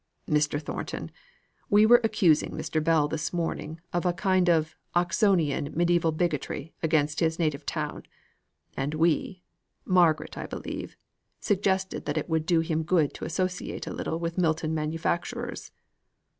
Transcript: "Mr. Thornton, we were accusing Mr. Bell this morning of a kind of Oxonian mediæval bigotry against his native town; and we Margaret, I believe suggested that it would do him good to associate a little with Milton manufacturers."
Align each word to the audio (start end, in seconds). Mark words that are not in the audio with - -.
"Mr. 0.27 0.59
Thornton, 0.59 1.11
we 1.69 1.85
were 1.85 2.01
accusing 2.03 2.53
Mr. 2.53 2.83
Bell 2.83 3.07
this 3.07 3.31
morning 3.31 3.79
of 3.93 4.03
a 4.03 4.13
kind 4.13 4.49
of 4.49 4.75
Oxonian 4.95 5.73
mediæval 5.75 6.17
bigotry 6.17 6.73
against 6.81 7.19
his 7.19 7.37
native 7.37 7.67
town; 7.67 8.07
and 8.75 8.95
we 8.95 9.43
Margaret, 9.85 10.39
I 10.39 10.47
believe 10.47 10.97
suggested 11.39 12.05
that 12.05 12.17
it 12.17 12.27
would 12.29 12.47
do 12.47 12.61
him 12.61 12.81
good 12.81 13.13
to 13.13 13.25
associate 13.25 13.85
a 13.85 13.93
little 13.93 14.17
with 14.17 14.39
Milton 14.39 14.73
manufacturers." 14.73 15.71